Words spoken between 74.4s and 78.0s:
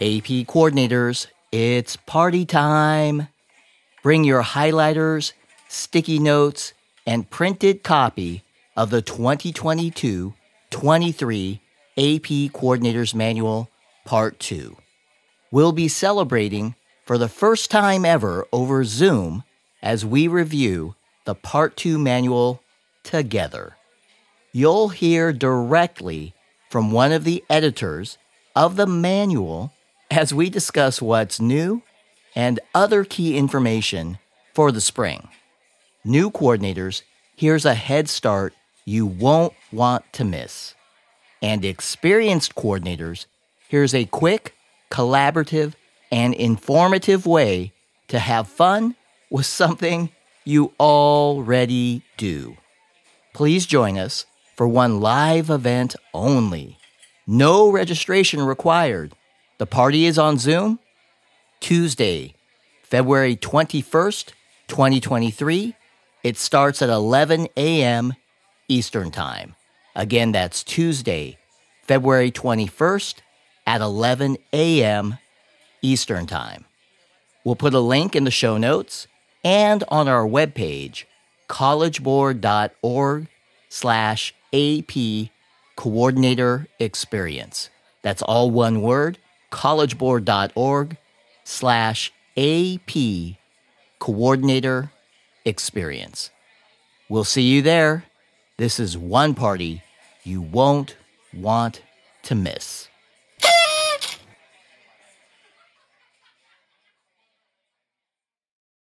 a.m. Eastern Time. We'll put a